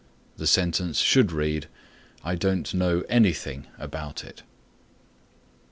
The 0.37 0.47
sentence 0.47 0.97
should 0.97 1.31
read 1.31 1.67
"I 2.23 2.33
don't 2.33 2.73
know 2.73 3.03
anything 3.07 3.67
about 3.77 4.23
it." 4.23 4.41